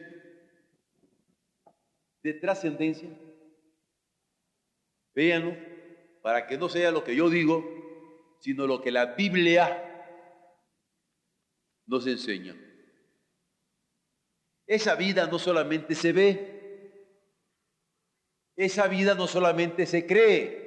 [2.21, 3.09] de trascendencia,
[5.13, 5.55] véanlo,
[6.21, 7.63] para que no sea lo que yo digo,
[8.39, 9.89] sino lo que la Biblia
[11.85, 12.55] nos enseña.
[14.65, 16.53] Esa vida no solamente se ve,
[18.55, 20.62] esa vida no solamente se cree,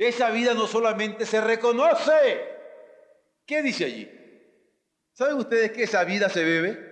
[0.00, 2.40] esa vida no solamente se reconoce.
[3.44, 4.10] ¿Qué dice allí?
[5.12, 6.90] ¿Saben ustedes que esa vida se bebe?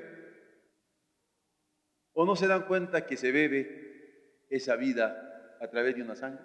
[2.13, 6.45] ¿O no se dan cuenta que se bebe esa vida a través de una sangre?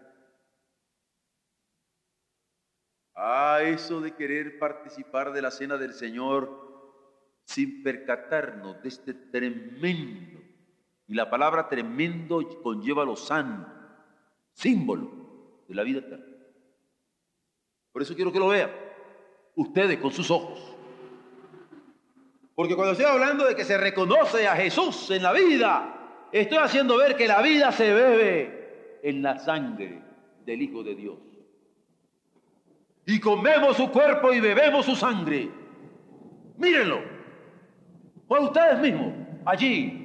[3.13, 6.63] Ah, eso de querer participar de la cena del Señor
[7.43, 10.39] sin percatarnos de este tremendo,
[11.07, 13.69] y la palabra tremendo conlleva lo santo,
[14.53, 16.32] símbolo de la vida eterna.
[17.93, 18.71] Por eso quiero que lo vean,
[19.55, 20.59] ustedes con sus ojos.
[22.53, 26.97] Porque cuando estoy hablando de que se reconoce a Jesús en la vida, estoy haciendo
[26.97, 30.01] ver que la vida se bebe en la sangre
[30.45, 31.17] del Hijo de Dios
[33.05, 35.49] y comemos su cuerpo y bebemos su sangre.
[36.57, 37.01] Mírenlo.
[38.27, 39.13] Fue ustedes mismos,
[39.45, 39.99] allí.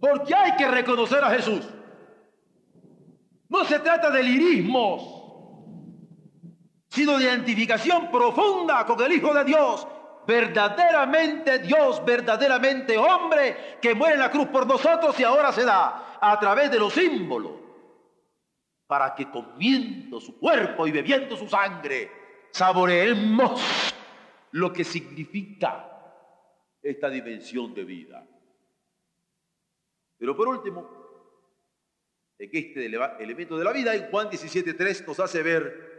[0.00, 1.66] Porque hay que reconocer a Jesús.
[3.48, 5.13] No se trata de lirismos,
[6.94, 9.84] sino de identificación profunda con el Hijo de Dios,
[10.24, 16.18] verdaderamente Dios, verdaderamente hombre, que muere en la cruz por nosotros y ahora se da
[16.20, 17.50] a través de los símbolos,
[18.86, 22.12] para que comiendo su cuerpo y bebiendo su sangre,
[22.52, 23.60] saboreemos
[24.52, 25.90] lo que significa
[26.80, 28.24] esta dimensión de vida.
[30.16, 30.88] Pero por último,
[32.38, 35.93] en este elemento de la vida, en Juan 17.3 nos hace ver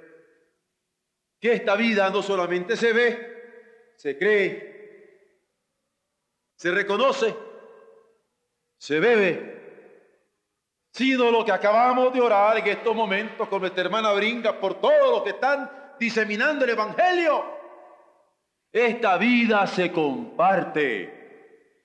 [1.46, 5.60] que esta vida no solamente se ve, se cree,
[6.56, 7.36] se reconoce,
[8.76, 14.60] se bebe, sino lo que acabamos de orar en estos momentos con nuestra hermana Brinca
[14.60, 17.46] por todos los que están diseminando el Evangelio.
[18.72, 21.76] Esta vida se comparte.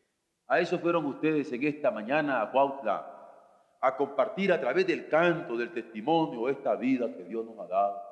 [0.46, 5.54] A eso fueron ustedes en esta mañana a Cuautla, a compartir a través del canto,
[5.58, 8.09] del testimonio, esta vida que Dios nos ha dado.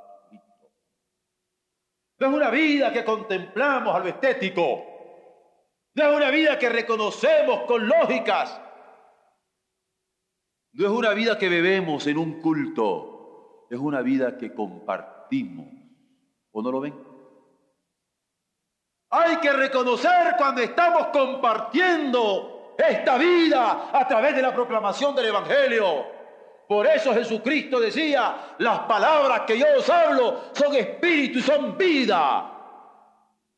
[2.18, 4.84] No es una vida que contemplamos a lo estético.
[5.94, 8.60] No es una vida que reconocemos con lógicas.
[10.72, 13.66] No es una vida que bebemos en un culto.
[13.70, 15.66] Es una vida que compartimos.
[16.52, 16.94] ¿O no lo ven?
[19.10, 26.17] Hay que reconocer cuando estamos compartiendo esta vida a través de la proclamación del Evangelio.
[26.68, 32.54] Por eso Jesucristo decía, las palabras que yo os hablo son espíritu y son vida.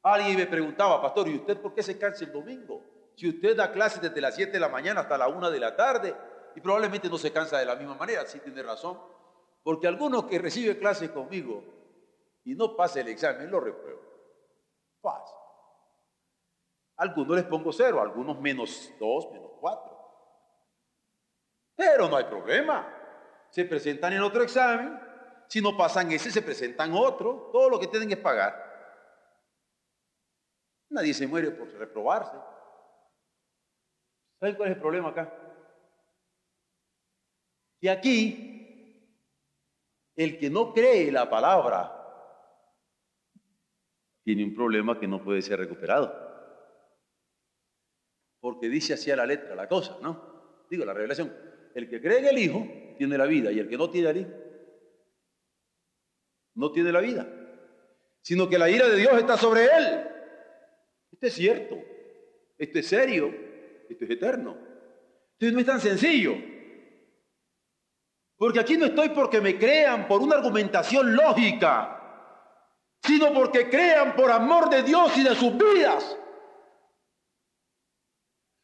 [0.05, 3.11] Alguien me preguntaba, pastor, ¿y usted por qué se cansa el domingo?
[3.16, 5.75] Si usted da clases desde las 7 de la mañana hasta la 1 de la
[5.75, 6.14] tarde
[6.55, 8.96] y probablemente no se cansa de la misma manera, sí tiene razón.
[9.64, 11.64] Porque algunos que reciben clases conmigo
[12.44, 14.03] y no pasa el examen, lo repruebo.
[15.03, 15.37] Fácil.
[16.99, 19.99] Algunos les pongo cero, algunos menos dos, menos cuatro.
[21.75, 22.99] Pero no hay problema
[23.50, 24.98] se presentan en otro examen,
[25.48, 28.70] si no pasan ese, se presentan otro, todo lo que tienen es pagar.
[30.90, 32.36] Nadie se muere por reprobarse.
[34.38, 35.32] ¿Saben cuál es el problema acá?
[37.80, 39.06] Y aquí,
[40.16, 41.96] el que no cree la palabra
[44.22, 46.28] tiene un problema que no puede ser recuperado.
[48.40, 50.64] Porque dice así a la letra la cosa, ¿no?
[50.70, 51.34] Digo, la revelación.
[51.74, 52.66] El que cree en el Hijo
[53.00, 54.28] tiene la vida y el que no tiene la
[56.52, 57.26] no tiene la vida,
[58.20, 60.06] sino que la ira de Dios está sobre él.
[61.10, 61.78] Esto es cierto,
[62.58, 63.34] esto es serio,
[63.88, 64.54] esto es eterno.
[65.38, 66.34] Esto no es tan sencillo.
[68.36, 72.02] Porque aquí no estoy porque me crean por una argumentación lógica,
[73.02, 76.18] sino porque crean por amor de Dios y de sus vidas.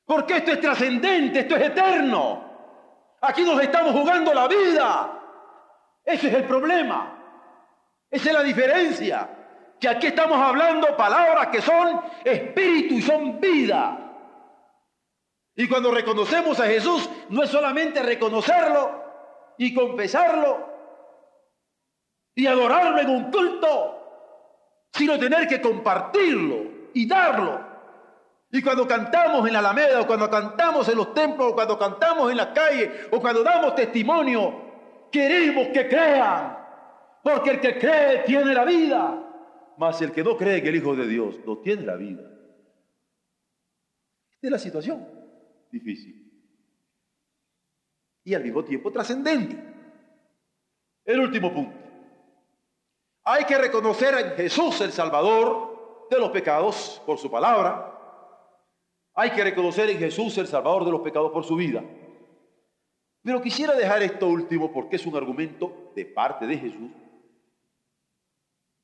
[0.05, 2.47] Porque esto es trascendente, esto es eterno.
[3.27, 5.21] Aquí nos estamos jugando la vida.
[6.05, 7.13] Ese es el problema.
[8.09, 9.29] Esa es la diferencia.
[9.81, 13.99] Que aquí estamos hablando palabras que son espíritu y son vida.
[15.57, 19.05] Y cuando reconocemos a Jesús, no es solamente reconocerlo
[19.59, 20.75] y confesarlo
[22.35, 27.66] y adorarlo en un culto, sino tener que compartirlo y darlo
[28.51, 32.31] y cuando cantamos en la Alameda, o cuando cantamos en los templos, o cuando cantamos
[32.31, 36.57] en la calle, o cuando damos testimonio, queremos que crean.
[37.23, 39.23] Porque el que cree tiene la vida.
[39.77, 42.23] Mas el que no cree que el Hijo de Dios no tiene la vida.
[44.31, 45.07] Esta es la situación
[45.71, 46.23] difícil.
[48.25, 49.57] Y al mismo tiempo trascendente.
[51.05, 51.77] El último punto.
[53.25, 57.96] Hay que reconocer en Jesús el Salvador de los pecados por su palabra
[59.17, 61.83] hay que reconocer en Jesús el Salvador de los pecados por su vida.
[63.23, 66.91] Pero quisiera dejar esto último porque es un argumento de parte de Jesús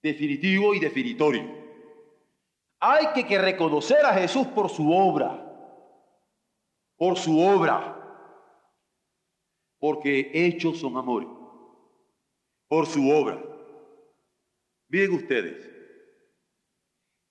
[0.03, 1.45] definitivo y definitorio.
[2.81, 5.49] Hay que, reconocer a Jesús por su obra,
[6.97, 7.97] por su obra,
[9.79, 11.29] porque hechos son amores,
[12.67, 13.41] por su obra.
[14.89, 15.71] Miren ustedes,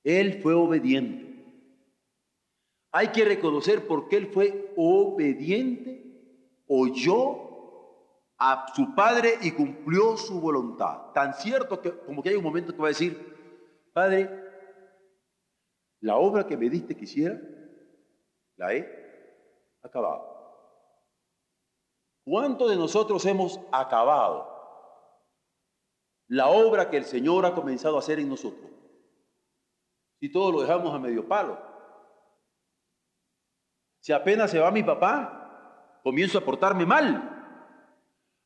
[0.03, 1.30] Él fue obediente
[2.91, 7.49] hay que reconocer por qué él fue obediente, oyó
[8.37, 11.11] a su padre y cumplió su voluntad.
[11.13, 13.31] Tan cierto que como que hay un momento que va a decir,
[13.93, 14.29] Padre,
[15.99, 17.39] la obra que me diste que hiciera,
[18.55, 18.87] la he
[19.83, 20.31] acabado.
[22.23, 24.49] ¿Cuántos de nosotros hemos acabado
[26.27, 28.71] la obra que el Señor ha comenzado a hacer en nosotros?
[30.19, 31.70] Si todos lo dejamos a medio palo.
[34.01, 37.29] Si apenas se va mi papá, comienzo a portarme mal.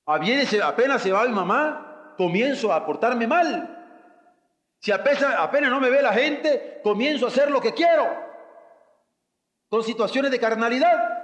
[0.06, 3.72] Apenas se va mi mamá, comienzo a portarme mal.
[4.80, 8.06] Si apenas, apenas no me ve la gente, comienzo a hacer lo que quiero.
[9.70, 11.24] Con situaciones de carnalidad.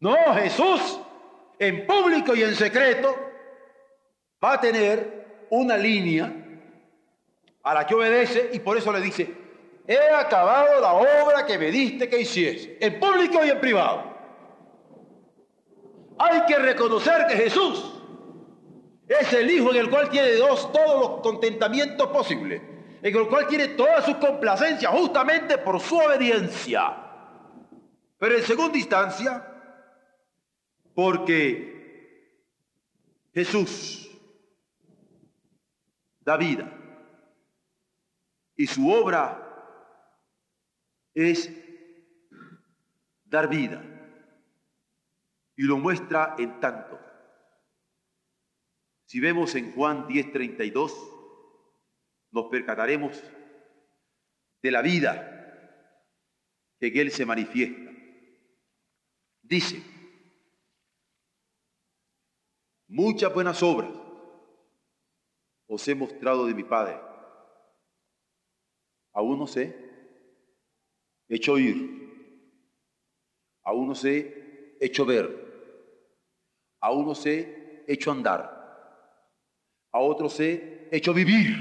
[0.00, 1.00] No, Jesús,
[1.60, 3.16] en público y en secreto,
[4.44, 6.32] va a tener una línea
[7.62, 9.45] a la que obedece y por eso le dice,
[9.86, 14.16] he acabado la obra que me diste que hiciese, en público y en privado.
[16.18, 17.92] Hay que reconocer que Jesús
[19.06, 22.60] es el Hijo en el cual tiene Dios todos los contentamientos posibles,
[23.02, 26.96] en el cual tiene todas sus complacencias justamente por su obediencia.
[28.18, 29.46] Pero en segunda instancia,
[30.94, 31.76] porque
[33.32, 34.10] Jesús
[36.20, 36.72] da vida
[38.56, 39.45] y su obra
[41.16, 41.50] es
[43.24, 43.82] dar vida
[45.56, 47.00] y lo muestra en tanto.
[49.06, 50.92] Si vemos en Juan 10:32,
[52.32, 53.18] nos percataremos
[54.62, 55.32] de la vida
[56.78, 57.90] que Él se manifiesta.
[59.40, 59.82] Dice,
[62.88, 63.90] muchas buenas obras
[65.66, 67.00] os he mostrado de mi Padre.
[69.14, 69.85] Aún no sé,
[71.28, 71.76] hecho oír,
[73.64, 75.28] aún no sé, hecho ver,
[76.80, 78.56] aún no sé, hecho andar
[79.96, 81.56] a otros he hecho vivir.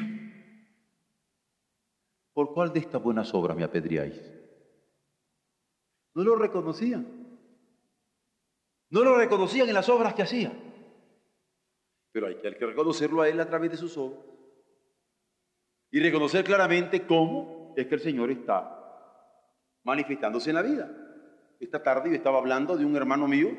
[2.33, 4.21] ¿Por cuál de estas buenas obras me apedreáis?
[6.13, 7.07] No lo reconocían.
[8.89, 10.51] No lo reconocían en las obras que hacía.
[12.11, 14.19] Pero hay que reconocerlo a Él a través de sus obras.
[15.91, 18.84] Y reconocer claramente cómo es que el Señor está
[19.85, 20.91] manifestándose en la vida.
[21.59, 23.51] Esta tarde yo estaba hablando de un hermano mío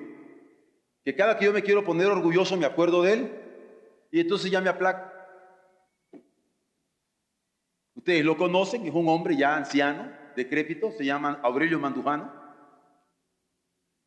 [1.02, 3.30] que cada que yo me quiero poner orgulloso me acuerdo de él
[4.10, 5.12] y entonces ya me aplaca.
[7.94, 12.32] Ustedes lo conocen, es un hombre ya anciano, decrépito, se llama Aurelio Mandujano.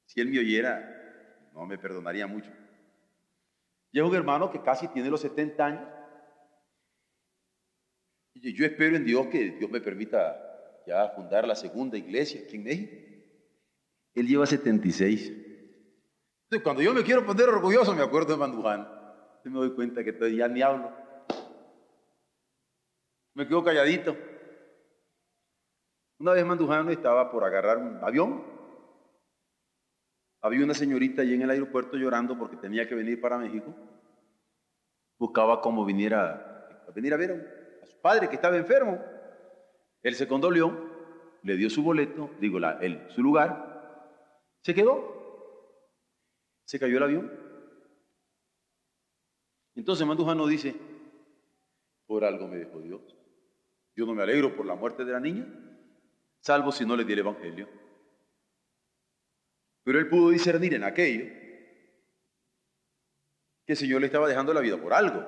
[0.06, 2.52] Si él me oyera, no me perdonaría mucho.
[3.92, 5.88] Y es un hermano que casi tiene los 70 años.
[8.34, 10.49] Y yo espero en Dios que Dios me permita
[10.90, 12.96] ya fundar la segunda iglesia aquí en México.
[14.16, 15.28] Él lleva 76.
[15.28, 19.00] Entonces, cuando yo me quiero poner orgulloso, me acuerdo de Mandujano
[19.50, 20.92] me doy cuenta que ya ni hablo.
[23.34, 24.18] Me quedo calladito.
[26.20, 28.44] Una vez Mandujano estaba por agarrar un avión.
[30.42, 33.74] Había una señorita allí en el aeropuerto llorando porque tenía que venir para México.
[35.18, 39.02] Buscaba cómo viniera a venir a ver a su padre que estaba enfermo.
[40.02, 40.90] Él se condolió,
[41.44, 42.80] le dio su boleto, digo, la,
[43.10, 43.70] su lugar,
[44.62, 45.18] se quedó.
[46.66, 47.32] Se cayó el avión.
[49.76, 50.76] Entonces Mandujano dice,
[52.06, 53.02] por algo me dejó Dios.
[53.96, 55.48] Yo no me alegro por la muerte de la niña,
[56.40, 57.68] salvo si no le di el Evangelio.
[59.84, 61.26] Pero él pudo discernir en aquello
[63.66, 65.26] que el Señor le estaba dejando la vida por algo.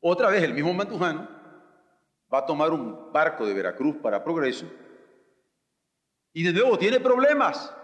[0.00, 1.37] Otra vez el mismo Mandujano
[2.32, 4.66] va a tomar un barco de Veracruz para Progreso
[6.32, 7.74] y de nuevo tiene problemas.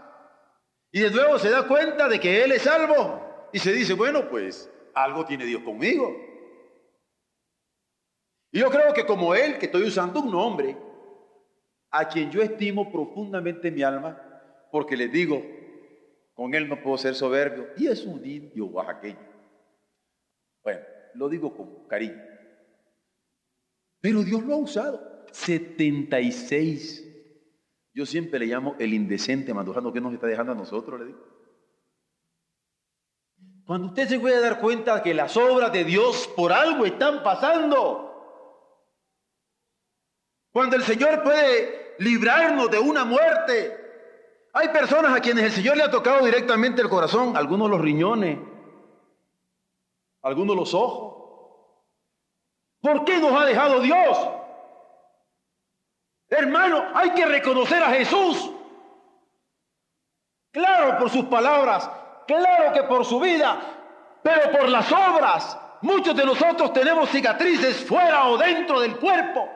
[0.93, 4.29] Y de nuevo se da cuenta de que él es salvo y se dice, bueno,
[4.29, 6.15] pues algo tiene Dios conmigo.
[8.53, 10.77] Y yo creo que como Él, que estoy usando un nombre,
[11.91, 14.21] a quien yo estimo profundamente mi alma,
[14.71, 15.43] porque le digo,
[16.35, 19.19] con Él no puedo ser soberbio, y es un indio oaxaqueño.
[20.63, 20.81] Bueno,
[21.15, 22.34] lo digo con cariño.
[24.05, 25.25] Pero Dios lo ha usado.
[25.33, 27.03] 76.
[27.95, 31.21] Yo siempre le llamo el indecente mandujano que nos está dejando a nosotros, le digo.
[33.65, 38.13] Cuando usted se puede dar cuenta que las obras de Dios por algo están pasando.
[40.51, 43.75] Cuando el Señor puede librarnos de una muerte.
[44.53, 48.39] Hay personas a quienes el Señor le ha tocado directamente el corazón, algunos los riñones,
[50.21, 51.24] algunos los ojos.
[52.85, 54.31] ¿Por qué nos ha dejado Dios?
[56.29, 58.51] Hermano, hay que reconocer a Jesús.
[60.53, 61.91] Claro, por sus palabras,
[62.27, 63.59] Claro que por su vida,
[64.23, 65.59] pero por las obras.
[65.83, 69.47] Muchos de nosotros tenemos cicatrices fuera o dentro del cuerpo.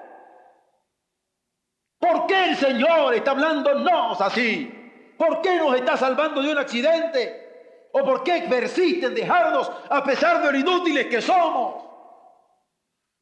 [1.99, 5.15] ¿Por qué el Señor está hablándonos así?
[5.17, 7.89] ¿Por qué nos está salvando de un accidente?
[7.93, 11.88] ¿O por qué persiste en dejarnos a pesar de lo inútiles que somos?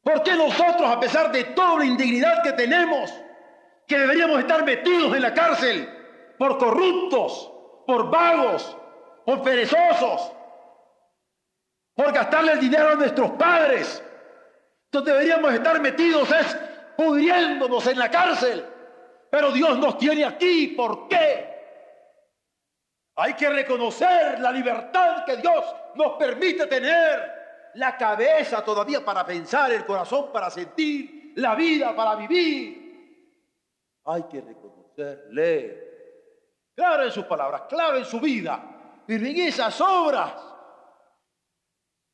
[0.07, 3.13] ¿Por qué nosotros, a pesar de toda la indignidad que tenemos,
[3.85, 5.85] que deberíamos estar metidos en la cárcel
[6.37, 7.51] por corruptos,
[7.85, 8.77] por vagos,
[9.25, 10.31] por perezosos,
[11.93, 14.01] por gastarle el dinero a nuestros padres.
[14.85, 16.57] Entonces deberíamos estar metidos es
[16.95, 18.65] pudriéndonos en la cárcel.
[19.29, 20.67] Pero Dios nos tiene aquí.
[20.67, 21.53] ¿Por qué?
[23.17, 27.36] Hay que reconocer la libertad que Dios nos permite tener.
[27.75, 32.87] La cabeza todavía para pensar, el corazón para sentir, la vida para vivir.
[34.05, 35.87] Hay que reconocerle.
[36.75, 39.03] Claro en sus palabras, claro en su vida.
[39.05, 40.33] Pero en esas obras,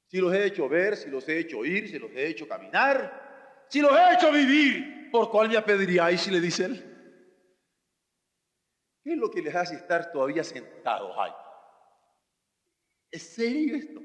[0.08, 3.66] si los he hecho ver, si los he hecho oír, si los he hecho caminar,
[3.68, 6.22] si los he hecho vivir, ¿por cuál me apediríais?
[6.22, 6.90] Si le dice él.
[9.04, 11.32] ¿Qué es lo que les hace estar todavía sentados ahí?
[13.12, 14.00] ¿Es serio esto?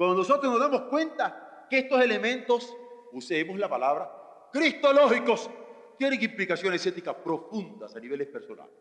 [0.00, 2.74] Cuando nosotros nos damos cuenta que estos elementos,
[3.12, 4.10] usemos la palabra,
[4.50, 5.50] cristológicos,
[5.98, 8.74] tienen implicaciones éticas profundas a niveles personales.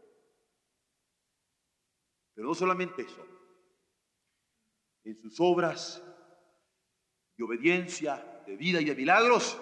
[2.34, 3.22] Pero no solamente eso,
[5.04, 6.02] en sus obras
[7.36, 9.60] de obediencia, de vida y de milagros,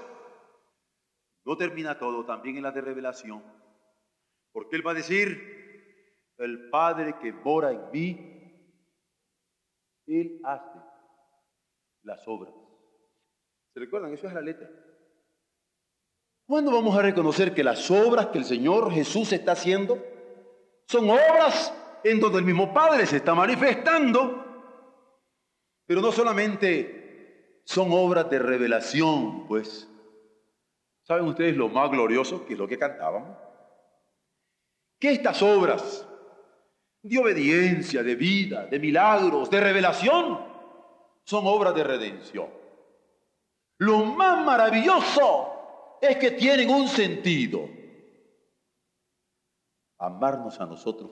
[1.44, 3.44] no termina todo, también en la de revelación.
[4.52, 8.74] Porque Él va a decir, el Padre que mora en mí,
[10.06, 10.87] Él hace
[12.08, 12.54] las obras.
[13.74, 14.14] ¿Se recuerdan?
[14.14, 14.68] Eso es la letra.
[16.48, 20.02] ¿Cuándo vamos a reconocer que las obras que el Señor Jesús está haciendo
[20.86, 24.46] son obras en donde el mismo Padre se está manifestando?
[25.86, 29.90] Pero no solamente son obras de revelación, pues.
[31.04, 33.38] ¿Saben ustedes lo más glorioso que es lo que cantábamos?
[35.00, 36.08] Que estas obras
[37.02, 40.47] de obediencia, de vida, de milagros, de revelación,
[41.28, 42.48] son obras de redención.
[43.80, 47.68] Lo más maravilloso es que tienen un sentido.
[50.00, 51.12] Amarnos a nosotros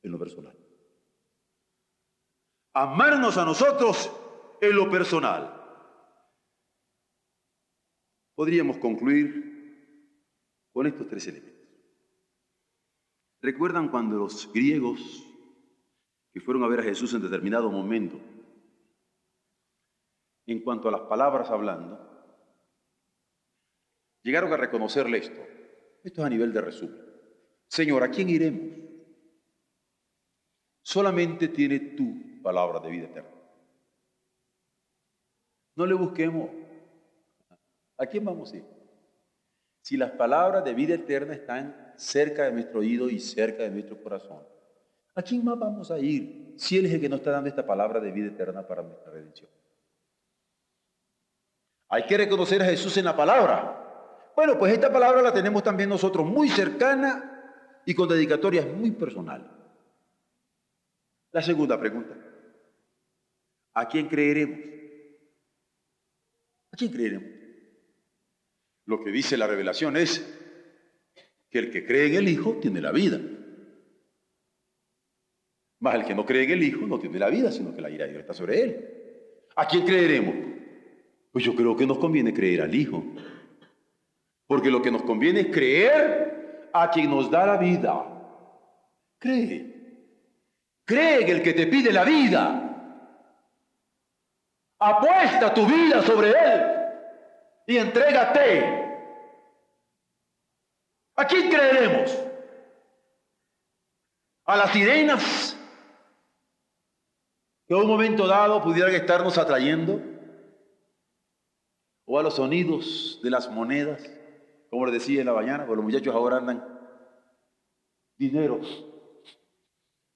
[0.00, 0.56] en lo personal.
[2.74, 4.12] Amarnos a nosotros
[4.60, 5.54] en lo personal.
[8.36, 11.68] Podríamos concluir con estos tres elementos.
[13.40, 15.00] ¿Recuerdan cuando los griegos
[16.32, 18.20] que fueron a ver a Jesús en determinado momento,
[20.52, 21.98] en cuanto a las palabras hablando,
[24.22, 25.40] llegaron a reconocerle esto?
[26.02, 26.98] Esto es a nivel de resumen.
[27.66, 28.78] Señor, ¿a quién iremos?
[30.82, 33.30] Solamente tiene tu palabra de vida eterna.
[35.76, 36.50] No le busquemos.
[37.98, 38.64] ¿A quién vamos a ir?
[39.82, 44.02] Si las palabras de vida eterna están cerca de nuestro oído y cerca de nuestro
[44.02, 44.42] corazón,
[45.14, 47.66] ¿a quién más vamos a ir si Él es el que nos está dando esta
[47.66, 49.50] palabra de vida eterna para nuestra redención?
[51.88, 54.32] Hay que reconocer a Jesús en la palabra.
[54.36, 59.48] Bueno, pues esta palabra la tenemos también nosotros muy cercana y con dedicatorias muy personales.
[61.32, 62.14] La segunda pregunta.
[63.74, 64.58] ¿A quién creeremos?
[66.72, 67.30] ¿A quién creeremos?
[68.84, 70.34] Lo que dice la revelación es
[71.50, 73.18] que el que cree en el Hijo tiene la vida.
[75.80, 77.90] Más el que no cree en el Hijo no tiene la vida, sino que la
[77.90, 79.48] ira está sobre él.
[79.56, 80.57] ¿A quién creeremos?
[81.38, 83.00] Pues yo creo que nos conviene creer al Hijo.
[84.48, 88.04] Porque lo que nos conviene es creer a quien nos da la vida.
[89.20, 89.72] Cree.
[90.84, 93.06] Cree en el que te pide la vida.
[94.80, 96.62] Apuesta tu vida sobre Él
[97.68, 98.98] y entrégate.
[101.14, 102.18] ¿A quién creeremos?
[104.44, 105.56] ¿A las sirenas
[107.68, 110.07] que a un momento dado pudieran estarnos atrayendo?
[112.10, 114.02] ¿O a los sonidos de las monedas?
[114.70, 116.64] Como les decía en la mañana, porque los muchachos ahora andan
[118.16, 118.58] dinero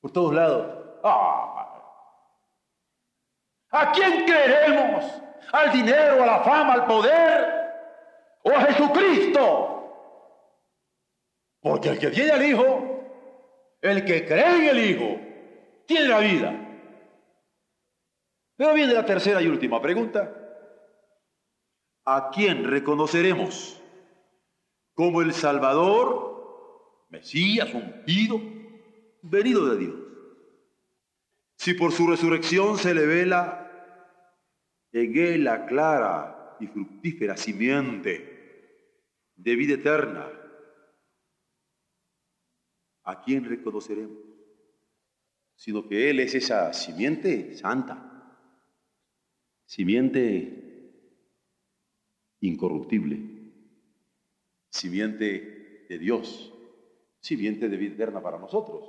[0.01, 0.99] por todos lados.
[1.05, 1.69] ¡Ah!
[3.73, 5.05] ¿A quién creeremos?
[5.53, 7.47] ¿Al dinero, a la fama, al poder?
[8.43, 9.69] ¿O a Jesucristo?
[11.61, 13.05] Porque el que tiene al Hijo,
[13.83, 15.21] el que cree en el Hijo,
[15.85, 16.55] tiene la vida.
[18.57, 20.42] Pero viene la tercera y última pregunta.
[22.05, 23.81] ¿A quién reconoceremos
[24.95, 28.41] como el Salvador, Mesías, ungido,
[29.23, 29.95] venido de Dios?
[31.57, 33.63] Si por su resurrección se le vela
[34.93, 38.33] en él la clara y fructífera simiente
[39.37, 40.29] de vida eterna,
[43.05, 44.19] ¿a quién reconoceremos?
[45.55, 48.39] Sino que Él es esa simiente santa,
[49.65, 50.62] simiente
[52.43, 53.21] incorruptible,
[54.69, 56.53] simiente de Dios,
[57.21, 58.85] simiente de vida eterna para nosotros.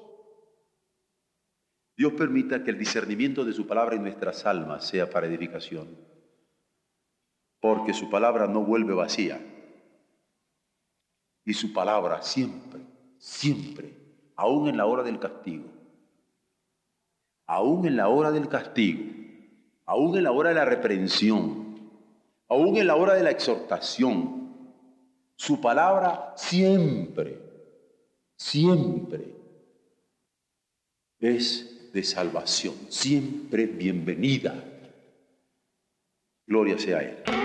[1.96, 5.88] Dios permita que el discernimiento de su palabra en nuestras almas sea para edificación,
[7.60, 9.40] porque su palabra no vuelve vacía.
[11.46, 12.82] Y su palabra siempre,
[13.20, 13.94] siempre,
[14.36, 15.70] aún en la hora del castigo,
[17.46, 19.04] aún en la hora del castigo,
[19.86, 21.63] aún en la hora de la reprensión,
[22.48, 24.44] aún en la hora de la exhortación,
[25.36, 27.40] su palabra siempre,
[28.36, 29.36] siempre
[31.20, 34.56] es de salvación, siempre bienvenida.
[36.46, 37.43] Gloria sea a Él.